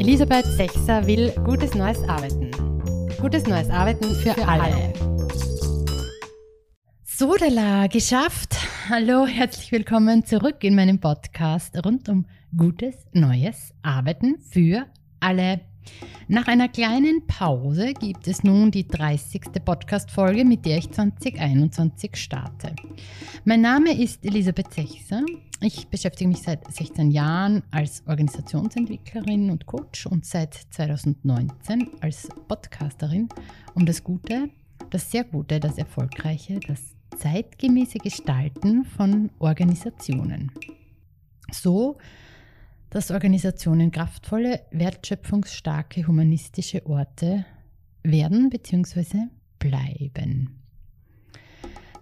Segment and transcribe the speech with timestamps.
[0.00, 2.50] Elisabeth Sechser will gutes neues Arbeiten.
[3.20, 4.62] Gutes neues Arbeiten für, für alle.
[4.62, 4.92] alle.
[7.04, 8.56] Sodala, geschafft.
[8.88, 12.24] Hallo, herzlich willkommen zurück in meinem Podcast rund um
[12.56, 14.86] gutes neues Arbeiten für
[15.20, 15.60] alle.
[16.28, 19.42] Nach einer kleinen Pause gibt es nun die 30.
[19.64, 22.74] Podcast-Folge, mit der ich 2021 starte.
[23.44, 25.22] Mein Name ist Elisabeth Sechser.
[25.60, 33.28] Ich beschäftige mich seit 16 Jahren als Organisationsentwicklerin und Coach und seit 2019 als Podcasterin
[33.74, 34.50] um das Gute,
[34.90, 36.80] das sehr Gute, das Erfolgreiche, das
[37.18, 40.52] zeitgemäße Gestalten von Organisationen.
[41.52, 41.98] So
[42.90, 47.46] dass Organisationen kraftvolle, wertschöpfungsstarke, humanistische Orte
[48.02, 49.28] werden bzw.
[49.58, 50.56] bleiben.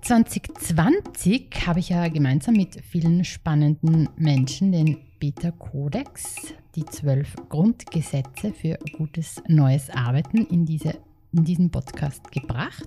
[0.02, 8.78] 2020 habe ich ja gemeinsam mit vielen spannenden Menschen den Beta-Kodex, die zwölf Grundgesetze für
[8.96, 10.98] gutes neues Arbeiten in, diese,
[11.32, 12.84] in diesen Podcast gebracht.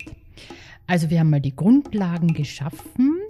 [0.88, 3.21] Also wir haben mal die Grundlagen geschaffen,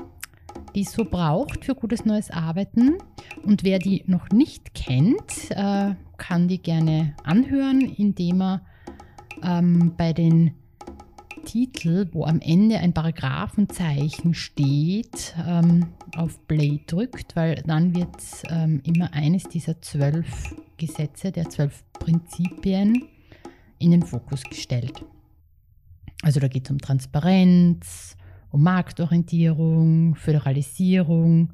[0.75, 2.97] die es so braucht für gutes neues Arbeiten.
[3.43, 8.61] Und wer die noch nicht kennt, äh, kann die gerne anhören, indem er
[9.43, 10.53] ähm, bei den
[11.45, 18.15] Titel, wo am Ende ein Paragraphenzeichen steht, ähm, auf Play drückt, weil dann wird
[18.49, 23.07] ähm, immer eines dieser zwölf Gesetze, der zwölf Prinzipien
[23.79, 25.03] in den Fokus gestellt.
[26.21, 28.15] Also da geht es um Transparenz,
[28.51, 31.53] um Marktorientierung, Föderalisierung,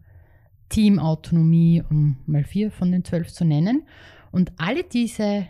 [0.69, 3.83] Teamautonomie, um mal vier von den zwölf zu nennen.
[4.31, 5.47] Und alle diese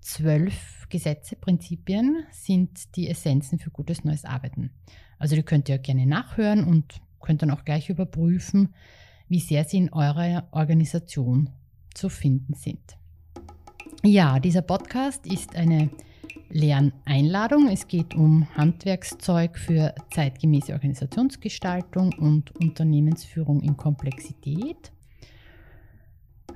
[0.00, 4.70] zwölf Gesetze, Prinzipien sind die Essenzen für gutes neues Arbeiten.
[5.18, 8.74] Also die könnt ihr gerne nachhören und könnt dann auch gleich überprüfen,
[9.28, 11.50] wie sehr sie in eurer Organisation
[11.94, 12.96] zu finden sind.
[14.02, 15.90] Ja, dieser Podcast ist eine
[16.48, 17.68] Lerneinladung.
[17.68, 24.92] Es geht um Handwerkszeug für zeitgemäße Organisationsgestaltung und Unternehmensführung in Komplexität.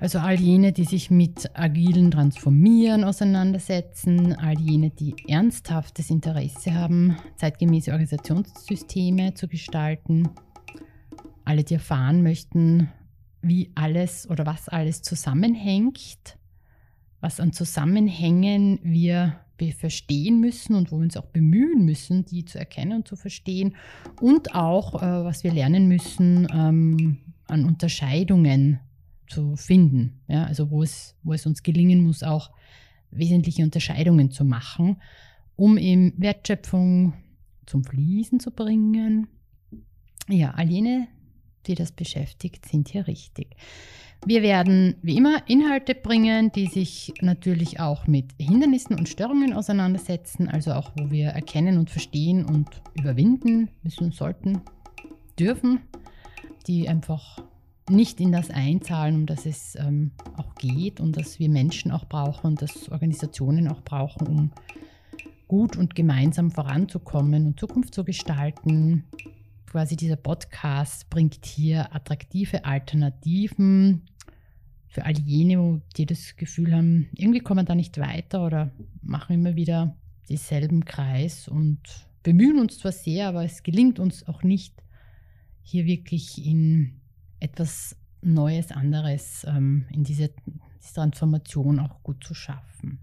[0.01, 7.17] Also all jene, die sich mit agilen Transformieren auseinandersetzen, all jene, die ernsthaftes Interesse haben,
[7.37, 10.29] zeitgemäße Organisationssysteme zu gestalten,
[11.45, 12.89] alle, die erfahren möchten,
[13.43, 16.39] wie alles oder was alles zusammenhängt,
[17.21, 19.44] was an Zusammenhängen wir
[19.77, 23.77] verstehen müssen und wo wir uns auch bemühen müssen, die zu erkennen und zu verstehen.
[24.21, 28.81] Und auch, äh, was wir lernen müssen, ähm, an Unterscheidungen
[29.29, 30.21] zu finden.
[30.29, 32.51] Ja, also wo es, wo es uns gelingen muss, auch
[33.11, 34.97] wesentliche Unterscheidungen zu machen,
[35.57, 37.15] um eben Wertschöpfung
[37.67, 39.29] zum Fließen zu bringen.
[40.29, 41.09] Ja, all jene,
[41.67, 43.57] die das beschäftigt, sind hier richtig.
[44.27, 50.49] Wir werden wie immer Inhalte bringen, die sich natürlich auch mit Hindernissen und Störungen auseinandersetzen,
[50.49, 54.63] also auch wo wir erkennen und verstehen und überwinden müssen, sollten,
[55.39, 55.81] dürfen,
[56.67, 57.43] die einfach
[57.91, 62.07] nicht in das einzahlen, um das es ähm, auch geht und dass wir Menschen auch
[62.07, 64.51] brauchen und dass Organisationen auch brauchen, um
[65.49, 69.05] gut und gemeinsam voranzukommen und Zukunft zu gestalten.
[69.75, 74.03] Quasi dieser Podcast bringt hier attraktive Alternativen
[74.87, 78.71] für all jene, die das Gefühl haben, irgendwie kommen wir da nicht weiter oder
[79.03, 79.97] machen immer wieder
[80.29, 81.81] dieselben Kreis und
[82.23, 84.81] bemühen uns zwar sehr, aber es gelingt uns auch nicht,
[85.65, 87.01] hier wirklich in
[87.41, 90.31] etwas Neues, anderes, ähm, in diese
[90.95, 93.01] Transformation auch gut zu schaffen.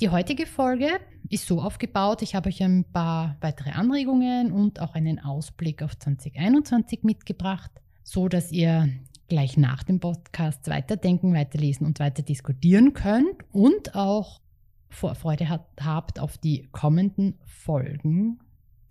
[0.00, 0.88] Die heutige Folge
[1.28, 5.98] ist so aufgebaut, ich habe euch ein paar weitere Anregungen und auch einen Ausblick auf
[5.98, 7.70] 2021 mitgebracht,
[8.02, 8.88] so dass ihr
[9.28, 14.40] gleich nach dem Podcast weiterdenken, weiterlesen und weiter diskutieren könnt und auch
[14.88, 18.38] Vorfreude hat, habt auf die kommenden Folgen,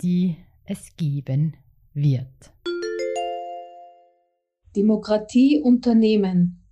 [0.04, 1.58] die es geben
[1.96, 2.54] wird.
[4.76, 6.64] Demokratie Unternehmen.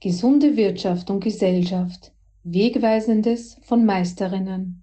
[0.00, 2.12] Gesunde Wirtschaft und Gesellschaft.
[2.42, 4.82] Wegweisendes von Meisterinnen.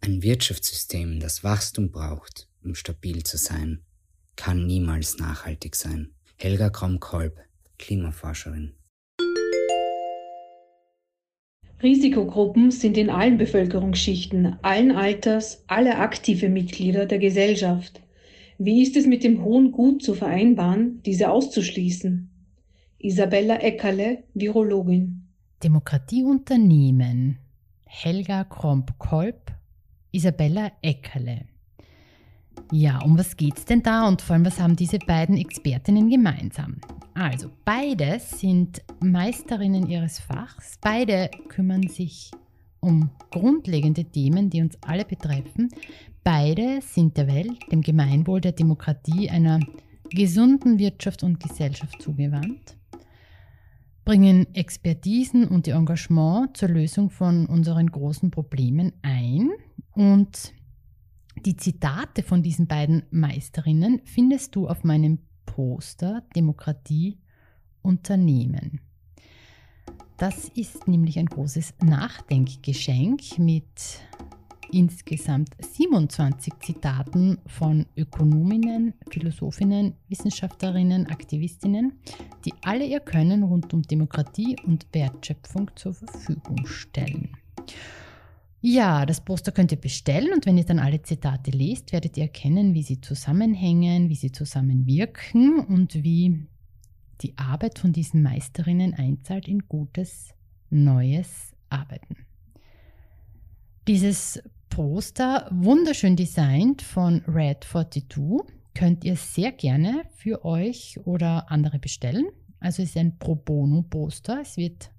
[0.00, 3.84] Ein Wirtschaftssystem, das Wachstum braucht, um stabil zu sein
[4.34, 6.14] kann niemals nachhaltig sein.
[6.36, 7.38] Helga Krom-Kolb,
[7.78, 8.72] Klimaforscherin.
[11.80, 18.00] Risikogruppen sind in allen Bevölkerungsschichten, allen Alters, alle aktive Mitglieder der Gesellschaft.
[18.58, 22.31] Wie ist es mit dem hohen Gut zu vereinbaren, diese auszuschließen?
[23.04, 25.26] Isabella Eckerle, Virologin.
[25.60, 27.36] Demokratieunternehmen.
[27.84, 29.52] Helga Kromp-Kolb,
[30.12, 31.46] Isabella Eckerle.
[32.70, 36.76] Ja, um was geht's denn da und vor allem, was haben diese beiden Expertinnen gemeinsam?
[37.14, 42.30] Also, beide sind Meisterinnen ihres Fachs, beide kümmern sich
[42.78, 45.70] um grundlegende Themen, die uns alle betreffen.
[46.22, 49.58] Beide sind der Welt, dem Gemeinwohl, der Demokratie, einer
[50.08, 52.76] gesunden Wirtschaft und Gesellschaft zugewandt,
[54.04, 59.50] bringen Expertisen und ihr Engagement zur Lösung von unseren großen Problemen ein
[59.92, 60.52] und
[61.44, 67.18] die Zitate von diesen beiden Meisterinnen findest du auf meinem Poster Demokratie
[67.80, 68.80] Unternehmen.
[70.18, 73.64] Das ist nämlich ein großes Nachdenkgeschenk mit
[74.72, 81.92] insgesamt 27 Zitaten von Ökonominnen, Philosophinnen, Wissenschaftlerinnen, Aktivistinnen,
[82.44, 87.30] die alle ihr Können rund um Demokratie und Wertschöpfung zur Verfügung stellen.
[88.64, 92.24] Ja, das Poster könnt ihr bestellen und wenn ihr dann alle Zitate lest, werdet ihr
[92.24, 96.46] erkennen, wie sie zusammenhängen, wie sie zusammenwirken und wie
[97.22, 100.34] die Arbeit von diesen Meisterinnen einzahlt in gutes,
[100.70, 102.16] neues Arbeiten.
[103.88, 104.40] Dieses
[104.72, 108.06] Poster, wunderschön designt von Red 42,
[108.74, 112.24] könnt ihr sehr gerne für euch oder andere bestellen.
[112.58, 114.40] Also es ist ein Pro Bono Poster.
[114.40, 114.90] Es wird,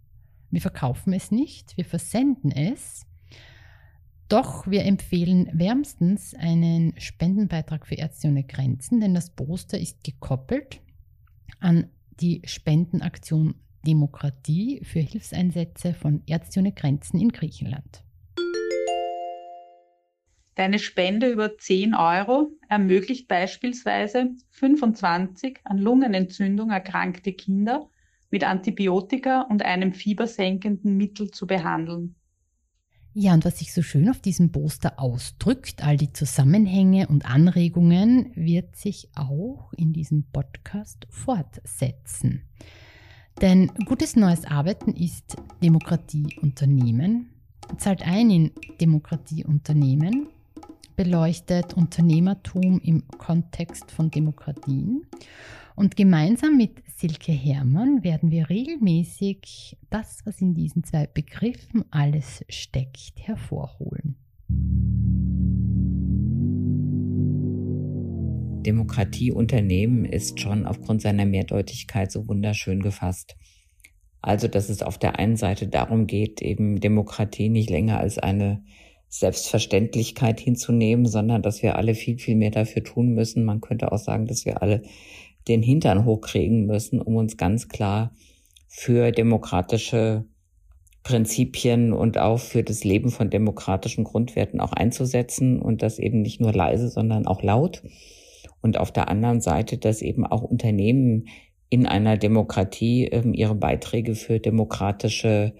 [0.52, 3.08] wir verkaufen es nicht, wir versenden es.
[4.30, 10.82] Doch wir empfehlen wärmstens einen Spendenbeitrag für Ärzte ohne Grenzen, denn das Poster ist gekoppelt
[11.60, 11.90] an
[12.20, 13.56] die Spendenaktion
[13.88, 18.04] Demokratie für Hilfseinsätze von Ärzte ohne Grenzen in Griechenland.
[20.56, 27.90] Deine Spende über 10 Euro ermöglicht beispielsweise 25 an Lungenentzündung erkrankte Kinder
[28.30, 32.16] mit Antibiotika und einem fiebersenkenden Mittel zu behandeln.
[33.16, 38.32] Ja, und was sich so schön auf diesem Poster ausdrückt, all die Zusammenhänge und Anregungen,
[38.36, 42.42] wird sich auch in diesem Podcast fortsetzen.
[43.40, 47.30] Denn gutes neues Arbeiten ist Demokratieunternehmen,
[47.78, 48.52] zahlt ein in
[48.82, 50.30] Demokratieunternehmen,
[50.96, 55.06] beleuchtet Unternehmertum im Kontext von Demokratien
[55.76, 62.46] und gemeinsam mit Silke Hermann werden wir regelmäßig das, was in diesen zwei Begriffen alles
[62.50, 64.16] steckt, hervorholen.
[68.64, 73.36] Demokratieunternehmen ist schon aufgrund seiner Mehrdeutigkeit so wunderschön gefasst.
[74.22, 78.64] Also, dass es auf der einen Seite darum geht, eben Demokratie nicht länger als eine
[79.14, 83.46] Selbstverständlichkeit hinzunehmen, sondern dass wir alle viel, viel mehr dafür tun müssen.
[83.46, 84.82] Man könnte auch sagen, dass wir alle
[85.48, 88.12] den Hintern hochkriegen müssen, um uns ganz klar
[88.68, 90.26] für demokratische
[91.04, 96.42] Prinzipien und auch für das Leben von demokratischen Grundwerten auch einzusetzen und das eben nicht
[96.42, 97.84] nur leise, sondern auch laut.
[98.62, 101.28] Und auf der anderen Seite, dass eben auch Unternehmen
[101.70, 105.54] in einer Demokratie ähm, ihre Beiträge für demokratische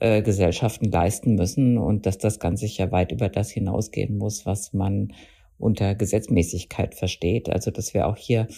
[0.00, 4.72] äh, Gesellschaften leisten müssen und dass das Ganze ja weit über das hinausgehen muss, was
[4.72, 5.12] man
[5.58, 7.48] unter Gesetzmäßigkeit versteht.
[7.48, 8.48] Also dass wir auch hier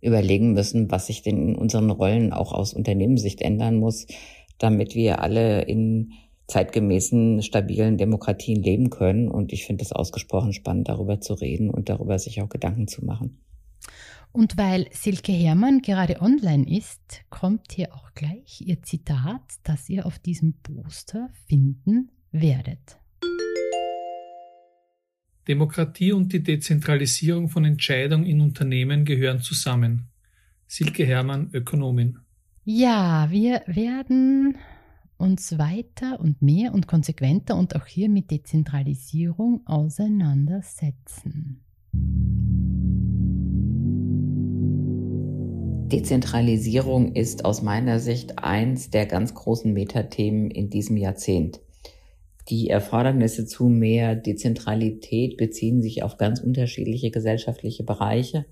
[0.00, 4.06] überlegen müssen, was sich denn in unseren Rollen auch aus Unternehmenssicht ändern muss,
[4.58, 6.12] damit wir alle in
[6.48, 9.28] zeitgemäßen, stabilen Demokratien leben können.
[9.28, 13.04] Und ich finde es ausgesprochen spannend, darüber zu reden und darüber sich auch Gedanken zu
[13.04, 13.40] machen.
[14.32, 20.04] Und weil Silke Hermann gerade online ist, kommt hier auch gleich ihr Zitat, das ihr
[20.06, 22.98] auf diesem Poster finden werdet.
[25.48, 30.08] Demokratie und die Dezentralisierung von Entscheidungen in Unternehmen gehören zusammen.
[30.66, 32.18] Silke Hermann, Ökonomin.
[32.64, 34.56] Ja, wir werden
[35.18, 41.62] uns weiter und mehr und konsequenter und auch hier mit Dezentralisierung auseinandersetzen.
[45.88, 51.60] Dezentralisierung ist aus meiner Sicht eins der ganz großen Metathemen in diesem Jahrzehnt.
[52.48, 58.46] Die Erfordernisse zu mehr Dezentralität beziehen sich auf ganz unterschiedliche gesellschaftliche Bereiche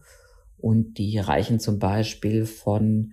[0.58, 3.12] und die reichen zum Beispiel von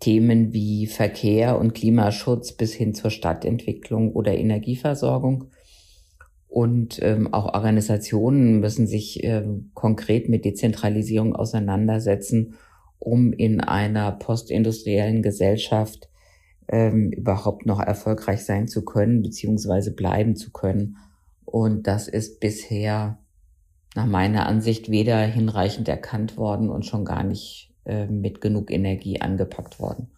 [0.00, 5.50] Themen wie Verkehr und Klimaschutz bis hin zur Stadtentwicklung oder Energieversorgung.
[6.48, 9.44] Und ähm, auch Organisationen müssen sich äh,
[9.74, 12.54] konkret mit Dezentralisierung auseinandersetzen,
[13.04, 16.08] um in einer postindustriellen Gesellschaft
[16.68, 20.96] ähm, überhaupt noch erfolgreich sein zu können, beziehungsweise bleiben zu können.
[21.44, 23.18] Und das ist bisher
[23.94, 29.20] nach meiner Ansicht weder hinreichend erkannt worden und schon gar nicht äh, mit genug Energie
[29.20, 30.08] angepackt worden.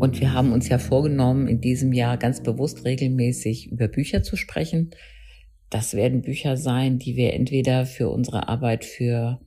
[0.00, 4.36] Und wir haben uns ja vorgenommen, in diesem Jahr ganz bewusst regelmäßig über Bücher zu
[4.36, 4.90] sprechen,
[5.70, 9.40] das werden Bücher sein, die wir entweder für unsere Arbeit für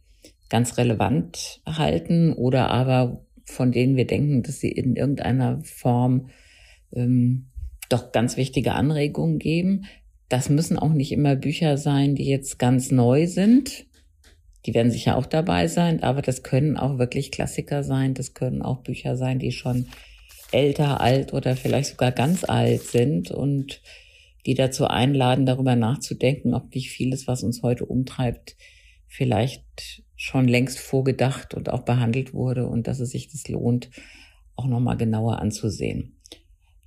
[0.50, 6.30] ganz relevant halten oder aber von denen wir denken, dass sie in irgendeiner Form
[6.94, 7.48] ähm,
[7.90, 9.86] doch ganz wichtige Anregungen geben.
[10.30, 13.86] Das müssen auch nicht immer Bücher sein, die jetzt ganz neu sind.
[14.66, 18.14] Die werden sicher auch dabei sein, aber das können auch wirklich Klassiker sein.
[18.14, 19.88] Das können auch Bücher sein, die schon
[20.52, 23.82] älter, alt oder vielleicht sogar ganz alt sind und
[24.46, 28.56] die dazu einladen, darüber nachzudenken, ob nicht vieles, was uns heute umtreibt,
[29.08, 33.90] vielleicht schon längst vorgedacht und auch behandelt wurde und dass es sich das lohnt,
[34.56, 36.18] auch nochmal genauer anzusehen.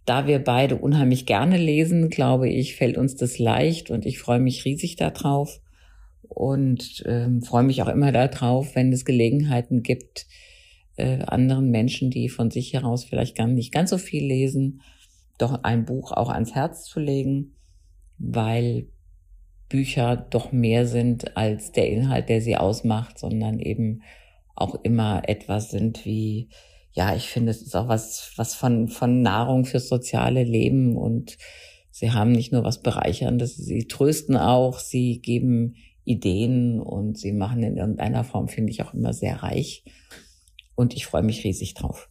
[0.04, 4.38] Da wir beide unheimlich gerne lesen, glaube ich, fällt uns das leicht und ich freue
[4.38, 5.60] mich riesig darauf
[6.22, 10.26] und ähm, freue mich auch immer darauf, wenn es Gelegenheiten gibt,
[10.96, 14.80] äh, anderen Menschen, die von sich heraus vielleicht gar nicht ganz so viel lesen,
[15.38, 17.56] doch ein Buch auch ans Herz zu legen,
[18.18, 18.88] weil
[19.68, 24.02] Bücher doch mehr sind als der Inhalt, der sie ausmacht, sondern eben
[24.54, 26.48] auch immer etwas sind wie,
[26.92, 31.36] ja, ich finde, es ist auch was, was von, von Nahrung fürs soziale Leben und
[31.90, 35.74] sie haben nicht nur was Bereicherndes, sie trösten auch, sie geben
[36.04, 39.84] Ideen und sie machen in irgendeiner Form, finde ich, auch immer sehr reich.
[40.74, 42.08] Und ich freue mich riesig drauf.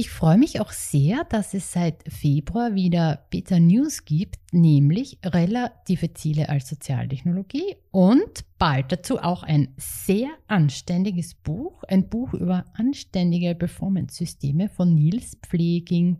[0.00, 6.14] Ich freue mich auch sehr, dass es seit Februar wieder Beta News gibt, nämlich relative
[6.14, 13.54] Ziele als Sozialtechnologie und bald dazu auch ein sehr anständiges Buch, ein Buch über anständige
[13.54, 16.16] Performance-Systeme von Nils Pfleging.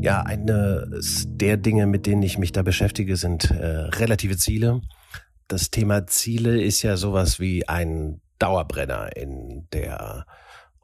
[0.00, 4.80] Ja, eines der Dinge, mit denen ich mich da beschäftige, sind äh, relative Ziele.
[5.48, 10.26] Das Thema Ziele ist ja sowas wie ein Dauerbrenner in der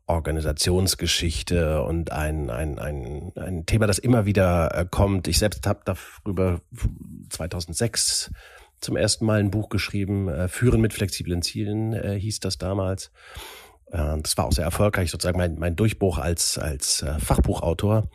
[0.07, 5.29] Organisationsgeschichte und ein, ein, ein, ein Thema, das immer wieder äh, kommt.
[5.29, 6.61] Ich selbst habe darüber
[7.31, 8.31] 2006
[8.81, 13.11] zum ersten Mal ein Buch geschrieben, äh, Führen mit flexiblen Zielen äh, hieß das damals.
[13.95, 18.09] Das war auch sehr erfolgreich, sozusagen mein, mein Durchbruch als, als Fachbuchautor.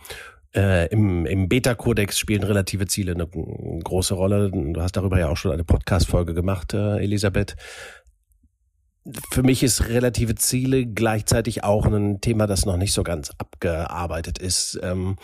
[0.55, 4.49] Äh, Im, im Beta-Kodex spielen relative Ziele eine, große Rolle.
[4.49, 7.55] Du hast darüber ja auch schon eine Podcast-Folge gemacht, äh, Elisabeth
[9.31, 14.37] für mich ist relative Ziele gleichzeitig auch ein Thema, das noch nicht so ganz abgearbeitet
[14.37, 14.79] ist.
[14.83, 15.17] Ähm,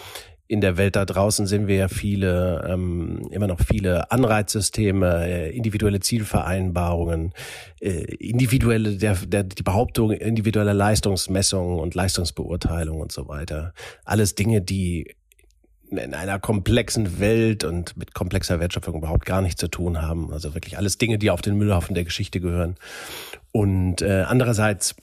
[0.48, 5.56] in der Welt da draußen sehen wir ja viele, ähm, immer noch viele Anreizsysteme, äh,
[5.56, 7.34] individuelle Zielvereinbarungen,
[7.82, 13.74] äh, individuelle, der, der, die Behauptung individueller Leistungsmessungen und Leistungsbeurteilung und so weiter.
[14.04, 15.16] Alles Dinge, die
[15.90, 20.32] in einer komplexen Welt und mit komplexer Wertschöpfung überhaupt gar nichts zu tun haben.
[20.34, 22.76] Also wirklich alles Dinge, die auf den Müllhaufen der Geschichte gehören.
[23.54, 24.96] Und äh, andererseits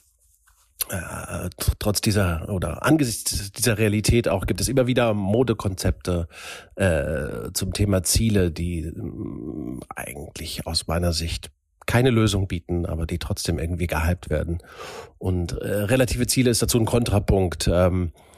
[0.89, 6.27] äh, trotz dieser oder angesichts dieser Realität auch gibt es immer wieder Modekonzepte
[6.75, 8.93] äh, zum Thema Ziele, die äh,
[9.95, 11.49] eigentlich aus meiner Sicht
[11.85, 14.59] keine Lösung bieten, aber die trotzdem irgendwie gehypt werden.
[15.17, 17.69] Und äh, relative Ziele ist dazu ein Kontrapunkt.
[17.71, 18.30] Ähm, äh,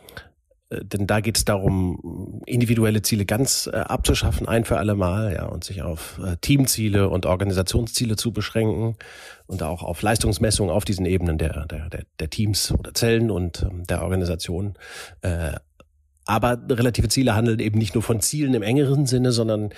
[0.82, 5.46] denn da geht es darum, individuelle Ziele ganz äh, abzuschaffen, ein für alle Mal, ja,
[5.46, 8.96] und sich auf äh, Teamziele und Organisationsziele zu beschränken
[9.48, 11.90] und auch auf Leistungsmessungen auf diesen Ebenen der, der,
[12.20, 14.76] der Teams oder Zellen und ähm, der Organisation
[15.22, 15.54] äh,
[16.26, 19.74] aber relative Ziele handeln eben nicht nur von Zielen im engeren Sinne, sondern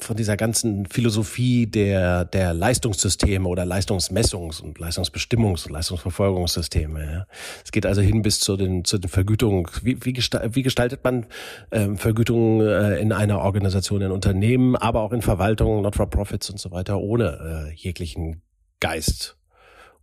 [0.00, 7.04] von dieser ganzen Philosophie der, der Leistungssysteme oder Leistungsmessungs- und Leistungsbestimmungs- und Leistungsverfolgungssysteme.
[7.04, 7.26] Ja.
[7.64, 9.66] Es geht also hin bis zu den, zu den Vergütungen.
[9.82, 11.26] Wie, wie, gestaltet, wie gestaltet man
[11.70, 16.70] ähm, Vergütungen äh, in einer Organisation, in Unternehmen, aber auch in Verwaltungen, Not-for-Profits und so
[16.70, 18.42] weiter, ohne äh, jeglichen
[18.80, 19.36] Geist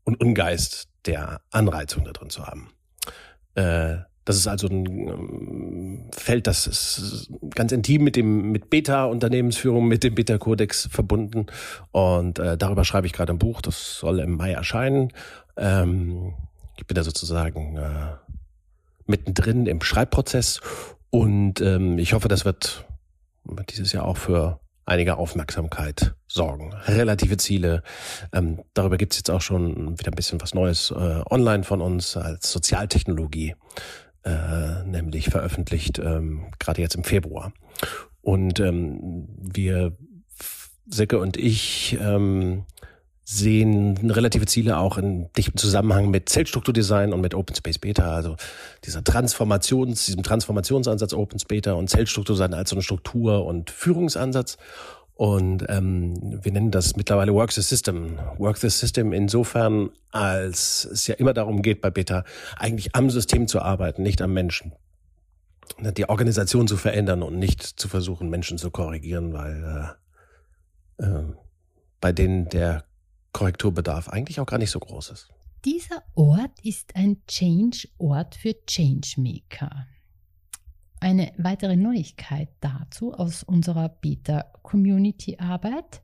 [0.03, 2.69] und Ungeist der Anreizung da drin zu haben.
[3.55, 9.87] Äh, das ist also ein ähm, Feld, das ist ganz intim mit dem mit Beta-Unternehmensführung,
[9.87, 11.45] mit dem Beta-Kodex verbunden.
[11.91, 15.13] Und äh, darüber schreibe ich gerade ein Buch, das soll im Mai erscheinen.
[15.57, 16.33] Ähm,
[16.77, 18.15] ich bin da sozusagen äh,
[19.05, 20.59] mittendrin im Schreibprozess
[21.11, 22.85] und ähm, ich hoffe, das wird
[23.69, 26.73] dieses Jahr auch für einige Aufmerksamkeit sorgen.
[26.87, 27.83] Relative Ziele.
[28.33, 32.17] Ähm, darüber gibt's jetzt auch schon wieder ein bisschen was Neues äh, online von uns
[32.17, 33.55] als Sozialtechnologie
[34.25, 37.53] äh, nämlich veröffentlicht, ähm, gerade jetzt im Februar.
[38.21, 39.95] Und ähm, wir,
[40.87, 42.65] Sicke und ich, ähm,
[43.27, 48.35] sehen relative Ziele auch in dichtem Zusammenhang mit Zellstrukturdesign und mit Open Space Beta, also
[48.83, 54.57] dieser Transformations, diesem Transformationsansatz Open Space Beta und Zellstrukturdesign als so ein Struktur- und Führungsansatz.
[55.15, 58.19] Und ähm, wir nennen das mittlerweile Work the System.
[58.37, 62.25] Work the System insofern, als es ja immer darum geht bei Beta,
[62.57, 64.73] eigentlich am System zu arbeiten, nicht am Menschen.
[65.79, 69.97] die Organisation zu verändern und nicht zu versuchen, Menschen zu korrigieren, weil
[70.99, 71.23] äh, äh,
[72.01, 72.83] bei denen der
[73.31, 75.29] Korrekturbedarf eigentlich auch gar nicht so groß ist.
[75.63, 79.87] Dieser Ort ist ein Change-Ort für Changemaker.
[80.99, 86.01] Eine weitere Neuigkeit dazu aus unserer Beta-Community-Arbeit.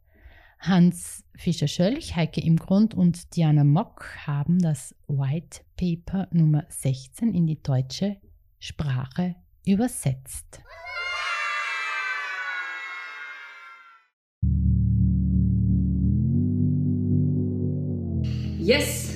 [0.60, 7.48] Hans Fischer-Schölch, Heike im Grund und Diana Mock haben das White Paper Nummer 16 in
[7.48, 8.18] die deutsche
[8.60, 10.62] Sprache übersetzt.
[18.60, 19.16] Yes,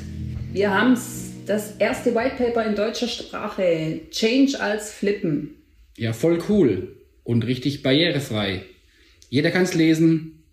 [0.51, 1.23] wir haben es.
[1.45, 4.01] Das erste White Paper in deutscher Sprache.
[4.09, 5.64] Change als Flippen.
[5.97, 8.63] Ja, voll cool und richtig barrierefrei.
[9.29, 10.43] Jeder kann es lesen,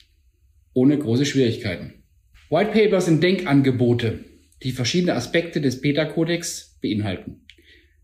[0.72, 2.02] ohne große Schwierigkeiten.
[2.48, 4.24] White Paper sind Denkangebote,
[4.62, 7.44] die verschiedene Aspekte des Beta-Kodex beinhalten.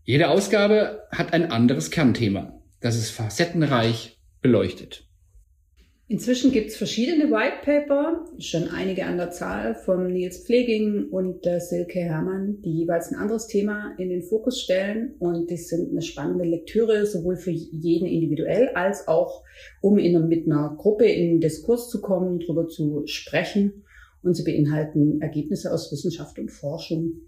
[0.03, 5.08] Jede Ausgabe hat ein anderes Kernthema, das es facettenreich beleuchtet.
[6.11, 11.45] Inzwischen gibt es verschiedene White Paper, schon einige an der Zahl von Nils Pfleging und
[11.45, 15.13] äh, Silke Herrmann, die jeweils ein anderes Thema in den Fokus stellen.
[15.19, 19.43] Und die sind eine spannende Lektüre, sowohl für jeden individuell als auch,
[19.81, 23.83] um in, mit einer Gruppe in den Diskurs zu kommen, darüber zu sprechen.
[24.23, 27.21] Und sie beinhalten Ergebnisse aus Wissenschaft und Forschung.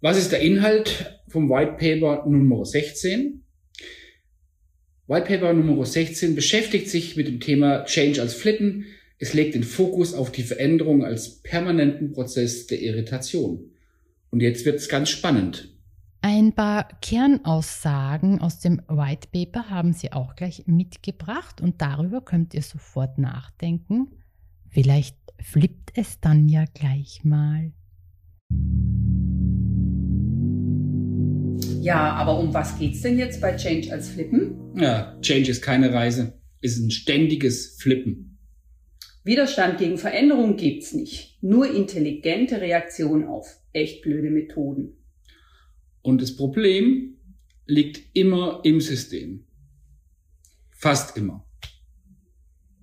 [0.00, 3.42] Was ist der Inhalt vom White Paper Nummer 16?
[5.08, 8.84] White Paper Nummer 16 beschäftigt sich mit dem Thema Change als Flippen.
[9.18, 13.70] Es legt den Fokus auf die Veränderung als permanenten Prozess der Irritation.
[14.30, 15.74] Und jetzt wird es ganz spannend.
[16.20, 22.52] Ein paar Kernaussagen aus dem White Paper haben Sie auch gleich mitgebracht und darüber könnt
[22.52, 24.08] ihr sofort nachdenken.
[24.68, 27.72] Vielleicht flippt es dann ja gleich mal.
[31.80, 34.76] Ja, aber um was geht's denn jetzt bei Change als Flippen?
[34.76, 38.38] Ja, Change ist keine Reise, ist ein ständiges Flippen.
[39.24, 44.96] Widerstand gegen Veränderung gibt's nicht, nur intelligente Reaktion auf echt blöde Methoden.
[46.02, 47.18] Und das Problem
[47.66, 49.44] liegt immer im System.
[50.70, 51.44] Fast immer.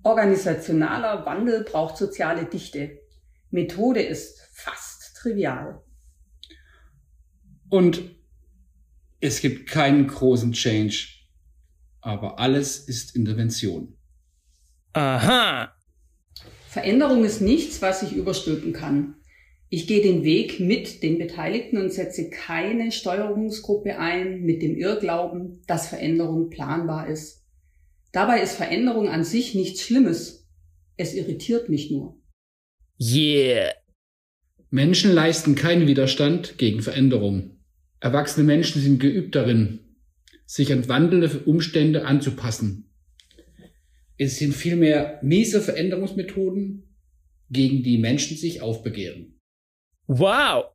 [0.02, 3.00] Organisationaler Wandel braucht soziale Dichte.
[3.50, 5.82] Methode ist fast trivial.
[7.68, 8.02] Und
[9.26, 11.08] es gibt keinen großen Change,
[12.00, 13.96] aber alles ist Intervention.
[14.92, 15.74] Aha.
[16.68, 19.16] Veränderung ist nichts, was ich überstülpen kann.
[19.68, 25.62] Ich gehe den Weg mit den Beteiligten und setze keine Steuerungsgruppe ein mit dem Irrglauben,
[25.66, 27.44] dass Veränderung planbar ist.
[28.12, 30.48] Dabei ist Veränderung an sich nichts Schlimmes.
[30.96, 32.16] Es irritiert mich nur.
[33.00, 33.72] Yeah.
[34.70, 37.55] Menschen leisten keinen Widerstand gegen Veränderung.
[38.06, 39.80] Erwachsene Menschen sind geübt darin,
[40.44, 42.88] sich an wandelnde Umstände anzupassen.
[44.16, 46.84] Es sind vielmehr miese Veränderungsmethoden,
[47.50, 49.40] gegen die Menschen sich aufbegehren.
[50.06, 50.66] Wow!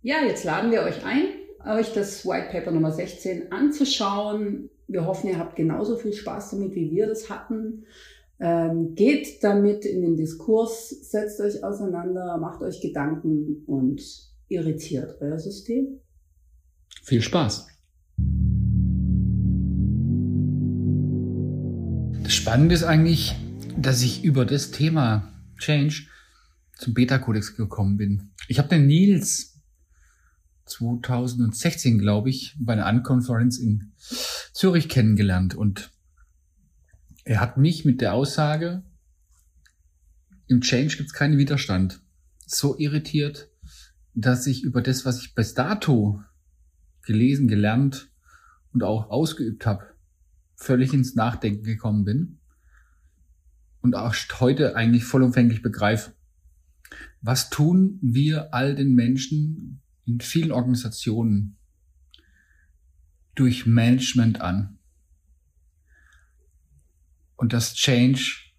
[0.00, 1.24] Ja, jetzt laden wir euch ein,
[1.66, 4.70] euch das White Paper Nummer 16 anzuschauen.
[4.88, 7.84] Wir hoffen, ihr habt genauso viel Spaß damit, wie wir das hatten.
[8.40, 14.00] Ähm, geht damit in den Diskurs, setzt euch auseinander, macht euch Gedanken und
[14.48, 16.00] irritiert euer System.
[17.06, 17.68] Viel Spaß!
[22.24, 23.36] Das Spannende ist eigentlich,
[23.78, 26.08] dass ich über das Thema Change
[26.76, 28.32] zum Beta-Kodex gekommen bin.
[28.48, 29.62] Ich habe den Nils
[30.64, 33.92] 2016, glaube ich, bei einer Unconference in
[34.52, 35.92] Zürich kennengelernt und
[37.22, 38.82] er hat mich mit der Aussage,
[40.48, 42.00] im Change gibt es keinen Widerstand,
[42.46, 43.48] so irritiert,
[44.12, 46.24] dass ich über das, was ich bis dato
[47.06, 48.10] gelesen, gelernt
[48.72, 49.86] und auch ausgeübt habe,
[50.56, 52.38] völlig ins Nachdenken gekommen bin
[53.80, 56.12] und auch heute eigentlich vollumfänglich begreife,
[57.20, 61.56] was tun wir all den Menschen in vielen Organisationen
[63.34, 64.78] durch Management an?
[67.36, 68.52] Und dass Change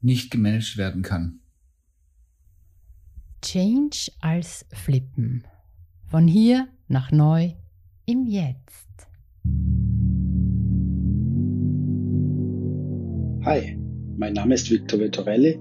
[0.00, 1.40] nicht gemanagt werden kann.
[3.40, 5.44] Change als Flippen.
[6.06, 7.52] Von hier nach neu
[8.04, 9.08] im Jetzt.
[13.44, 13.78] Hi,
[14.18, 15.58] mein Name ist Victor Vettorelli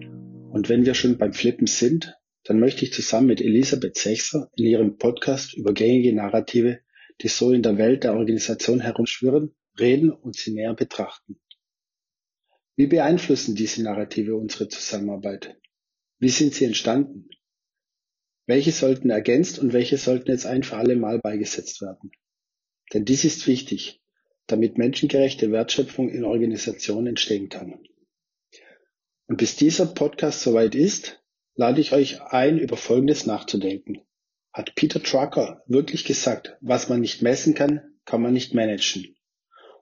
[0.52, 4.65] und wenn wir schon beim Flippen sind, dann möchte ich zusammen mit Elisabeth Sechser in
[4.65, 6.82] ihrem Podcast über gängige Narrative,
[7.22, 11.39] die so in der Welt der Organisation herumschwirren, reden und sie näher betrachten.
[12.76, 15.58] Wie beeinflussen diese Narrative unsere Zusammenarbeit?
[16.20, 17.30] Wie sind sie entstanden?
[18.48, 22.12] Welche sollten ergänzt und welche sollten jetzt ein für alle Mal beigesetzt werden?
[22.94, 24.02] Denn dies ist wichtig,
[24.48, 27.80] damit menschengerechte Wertschöpfung in Organisationen entstehen kann.
[29.28, 31.24] Und bis dieser Podcast soweit ist,
[31.56, 34.02] lade ich euch ein, über Folgendes nachzudenken.
[34.52, 39.16] Hat Peter Drucker wirklich gesagt, was man nicht messen kann, kann man nicht managen?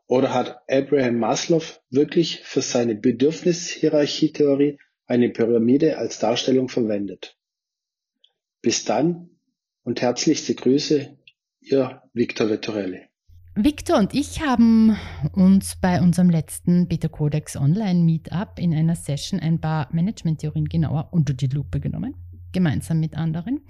[0.05, 7.38] Oder hat Abraham Maslow wirklich für seine Bedürfnishierarchietheorie eine Pyramide als Darstellung verwendet?
[8.61, 9.29] Bis dann
[9.83, 11.17] und herzlichste Grüße,
[11.61, 13.03] Ihr Victor Vettorelli.
[13.55, 14.97] Victor und ich haben
[15.31, 21.07] uns bei unserem letzten Beta Codex Online Meetup in einer Session ein paar Management-Theorien genauer
[21.11, 22.15] unter die Lupe genommen,
[22.51, 23.61] gemeinsam mit anderen.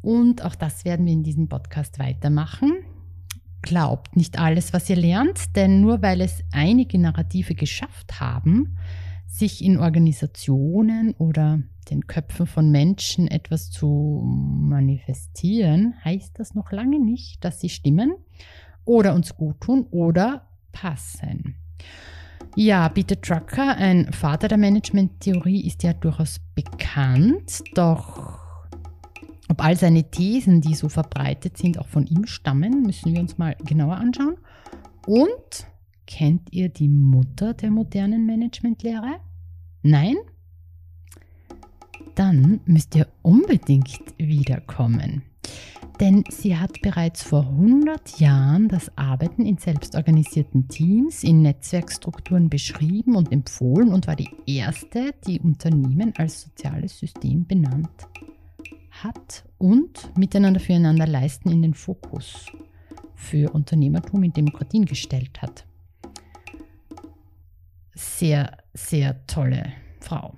[0.00, 2.72] Und auch das werden wir in diesem Podcast weitermachen.
[3.60, 8.78] Glaubt nicht alles, was ihr lernt, denn nur weil es einige Narrative geschafft haben,
[9.26, 16.98] sich in Organisationen oder den Köpfen von Menschen etwas zu manifestieren, heißt das noch lange
[16.98, 18.14] nicht, dass sie stimmen
[18.84, 21.56] oder uns gut tun oder passen.
[22.54, 28.40] Ja, Peter Drucker, ein Vater der Management-Theorie, ist ja durchaus bekannt, doch
[29.48, 33.38] ob all seine Thesen, die so verbreitet sind, auch von ihm stammen, müssen wir uns
[33.38, 34.36] mal genauer anschauen.
[35.06, 35.66] Und
[36.06, 39.20] kennt ihr die Mutter der modernen Managementlehre?
[39.82, 40.16] Nein?
[42.16, 45.22] Dann müsst ihr unbedingt wiederkommen.
[46.00, 53.16] Denn sie hat bereits vor 100 Jahren das Arbeiten in selbstorganisierten Teams, in Netzwerkstrukturen beschrieben
[53.16, 58.08] und empfohlen und war die erste, die Unternehmen als soziales System benannt
[58.90, 62.46] hat und miteinander füreinander leisten in den Fokus
[63.14, 65.66] für Unternehmertum in Demokratien gestellt hat.
[67.94, 70.34] Sehr, sehr tolle Frau.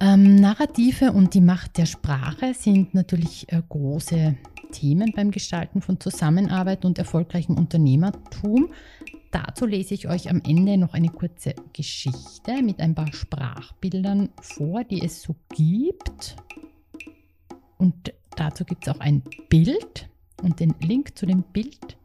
[0.00, 4.36] Ähm, Narrative und die Macht der Sprache sind natürlich äh, große
[4.70, 8.70] Themen beim Gestalten von Zusammenarbeit und erfolgreichem Unternehmertum.
[9.32, 14.84] Dazu lese ich euch am Ende noch eine kurze Geschichte mit ein paar Sprachbildern vor,
[14.84, 16.36] die es so gibt.
[17.76, 20.08] Und dazu gibt es auch ein Bild
[20.42, 21.96] und den Link zu dem Bild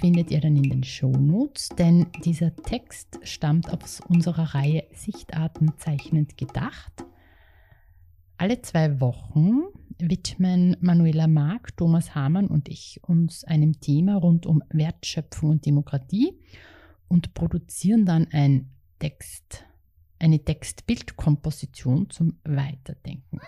[0.00, 6.36] findet ihr dann in den Shownotes, denn dieser Text stammt aus unserer Reihe Sichtarten zeichnend
[6.36, 7.04] gedacht.
[8.40, 9.64] Alle zwei Wochen
[9.98, 16.32] widmen Manuela Mark, Thomas Hamann und ich uns einem Thema rund um Wertschöpfung und Demokratie
[17.06, 19.66] und produzieren dann ein Text,
[20.18, 23.40] eine Text-Bild-Komposition zum Weiterdenken.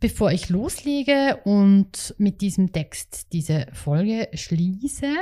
[0.00, 5.14] Bevor ich loslege und mit diesem Text diese Folge schließe,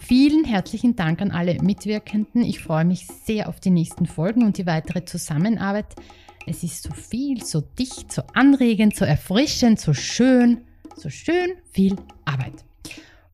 [0.00, 2.42] Vielen herzlichen Dank an alle Mitwirkenden.
[2.42, 5.96] Ich freue mich sehr auf die nächsten Folgen und die weitere Zusammenarbeit.
[6.46, 10.64] Es ist so viel, so dicht, so anregend, so erfrischend, so schön,
[10.96, 12.64] so schön viel Arbeit.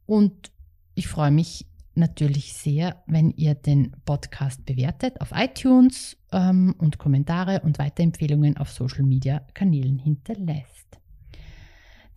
[0.07, 0.51] Und
[0.95, 7.61] ich freue mich natürlich sehr, wenn ihr den Podcast bewertet auf iTunes ähm, und Kommentare
[7.61, 10.99] und Weiterempfehlungen auf Social Media Kanälen hinterlässt.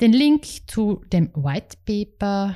[0.01, 2.55] Den Link zu dem White Paper,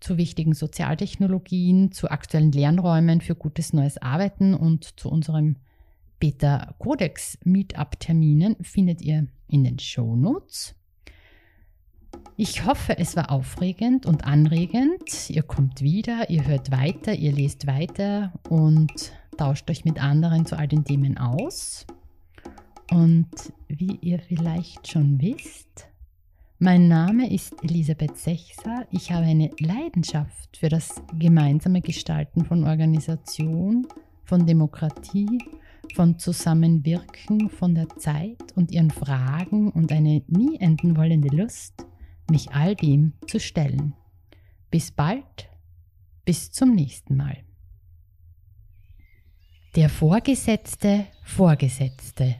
[0.00, 5.56] zu wichtigen Sozialtechnologien, zu aktuellen Lernräumen für gutes neues Arbeiten und zu unserem
[6.18, 10.74] Beta Codex Meetup-Terminen findet ihr in den Show Notes.
[12.36, 15.30] Ich hoffe, es war aufregend und anregend.
[15.30, 20.58] Ihr kommt wieder, ihr hört weiter, ihr lest weiter und tauscht euch mit anderen zu
[20.58, 21.86] all den Themen aus.
[22.90, 23.28] Und
[23.68, 25.89] wie ihr vielleicht schon wisst,
[26.60, 28.86] mein Name ist Elisabeth Sechser.
[28.90, 33.86] Ich habe eine Leidenschaft für das gemeinsame Gestalten von Organisation,
[34.24, 35.40] von Demokratie
[35.94, 41.86] von Zusammenwirken, von der Zeit und ihren Fragen und eine nie enden wollende Lust,
[42.30, 43.94] mich all dem zu stellen.
[44.70, 45.48] Bis bald,
[46.24, 47.38] bis zum nächsten Mal.
[49.76, 52.36] Der Vorgesetzte, Vorgesetzte.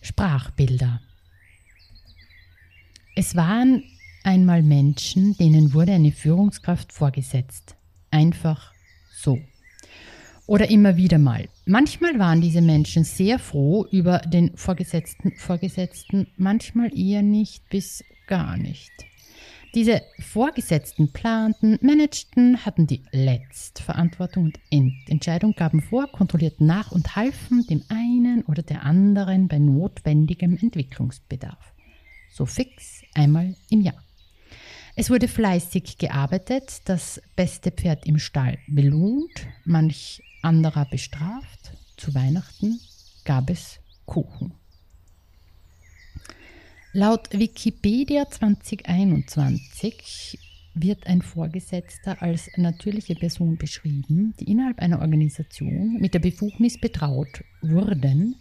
[0.00, 1.00] Sprachbilder.
[3.16, 3.84] Es waren
[4.24, 7.76] einmal Menschen, denen wurde eine Führungskraft vorgesetzt.
[8.10, 8.72] Einfach
[9.12, 9.38] so.
[10.46, 11.48] Oder immer wieder mal.
[11.64, 18.56] Manchmal waren diese Menschen sehr froh über den Vorgesetzten, Vorgesetzten, manchmal eher nicht bis gar
[18.56, 18.92] nicht.
[19.74, 27.66] Diese Vorgesetzten planten, managten, hatten die Letztverantwortung und Endentscheidung, gaben vor, kontrollierten nach und halfen
[27.68, 31.73] dem einen oder der anderen bei notwendigem Entwicklungsbedarf.
[32.34, 34.02] So fix einmal im Jahr.
[34.96, 41.74] Es wurde fleißig gearbeitet, das beste Pferd im Stall belohnt, manch anderer bestraft.
[41.96, 42.80] Zu Weihnachten
[43.24, 44.52] gab es Kuchen.
[46.92, 50.36] Laut Wikipedia 2021
[50.74, 57.44] wird ein Vorgesetzter als natürliche Person beschrieben, die innerhalb einer Organisation mit der Befugnis betraut
[57.62, 58.34] wurden,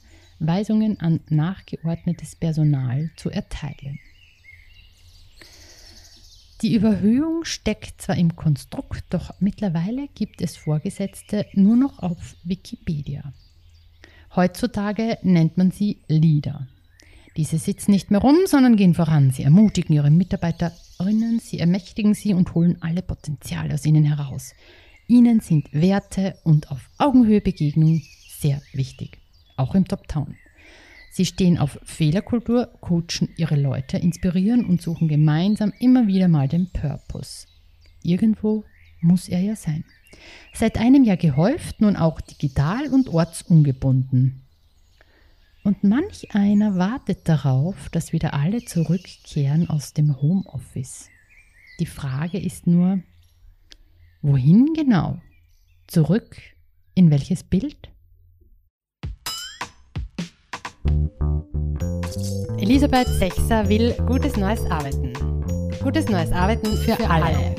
[0.46, 4.00] Weisungen an nachgeordnetes Personal zu erteilen.
[6.62, 13.34] Die Überhöhung steckt zwar im Konstrukt, doch mittlerweile gibt es Vorgesetzte nur noch auf Wikipedia.
[14.36, 16.68] Heutzutage nennt man sie Leader.
[17.36, 19.32] Diese sitzen nicht mehr rum, sondern gehen voran.
[19.32, 24.54] Sie ermutigen ihre Mitarbeiterinnen, sie ermächtigen sie und holen alle Potenziale aus ihnen heraus.
[25.08, 28.02] Ihnen sind Werte und auf Augenhöhe Begegnung
[28.40, 29.20] sehr wichtig,
[29.58, 30.36] auch im Top-Town.
[31.12, 36.72] Sie stehen auf Fehlerkultur, coachen ihre Leute, inspirieren und suchen gemeinsam immer wieder mal den
[36.72, 37.46] Purpose.
[38.02, 38.66] Irgendwo
[39.00, 39.86] muss er ja sein.
[40.54, 44.42] Seit einem Jahr gehäuft, nun auch digital und ortsungebunden.
[45.64, 51.10] Und manch einer wartet darauf, dass wieder alle zurückkehren aus dem Homeoffice.
[51.80, 53.02] Die Frage ist nur,
[54.22, 55.22] wohin genau?
[55.88, 56.38] Zurück
[56.96, 57.93] in welches Bild?
[62.58, 65.14] Elisabeth Sechser will gutes neues Arbeiten.
[65.82, 67.26] Gutes neues Arbeiten für, für alle.
[67.26, 67.56] alle.